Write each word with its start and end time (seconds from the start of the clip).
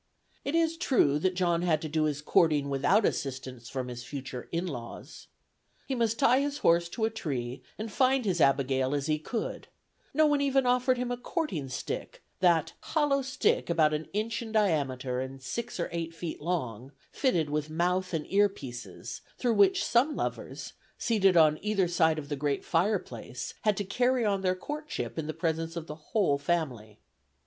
It 0.43 0.55
is 0.55 0.77
true 0.77 1.19
that 1.19 1.35
John 1.35 1.61
had 1.61 1.79
to 1.83 1.87
do 1.87 2.05
his 2.05 2.23
courting 2.23 2.71
without 2.71 3.05
assistance 3.05 3.69
from 3.69 3.87
his 3.87 4.03
future 4.03 4.49
"in 4.51 4.65
laws." 4.65 5.27
He 5.85 5.93
must 5.93 6.17
tie 6.17 6.39
his 6.39 6.57
horse 6.65 6.89
to 6.89 7.05
a 7.05 7.11
tree 7.11 7.61
and 7.77 7.91
find 7.91 8.25
his 8.25 8.41
Abigail 8.41 8.95
as 8.95 9.05
he 9.05 9.19
could: 9.19 9.67
no 10.11 10.25
one 10.25 10.41
even 10.41 10.65
offered 10.65 10.97
him 10.97 11.11
a 11.11 11.17
courting 11.17 11.69
stick, 11.69 12.23
that 12.39 12.73
"hollow 12.79 13.21
stick 13.21 13.69
about 13.69 13.93
an 13.93 14.07
inch 14.11 14.41
in 14.41 14.51
diameter 14.51 15.19
and 15.21 15.39
six 15.39 15.79
or 15.79 15.87
eight 15.91 16.15
feet 16.15 16.41
long, 16.41 16.93
fitted 17.11 17.51
with 17.51 17.69
mouth 17.69 18.11
and 18.11 18.25
ear 18.33 18.49
pieces" 18.49 19.21
through 19.37 19.53
which 19.53 19.85
some 19.85 20.15
lovers, 20.15 20.73
seated 20.97 21.37
on 21.37 21.59
either 21.61 21.87
side 21.87 22.17
of 22.17 22.27
the 22.27 22.35
great 22.35 22.65
fireplace, 22.65 23.53
had 23.61 23.77
to 23.77 23.83
carry 23.83 24.25
on 24.25 24.41
their 24.41 24.55
courtship 24.55 25.19
in 25.19 25.27
the 25.27 25.31
presence 25.31 25.75
of 25.75 25.85
the 25.85 25.93
whole 25.93 26.39
family. 26.39 26.97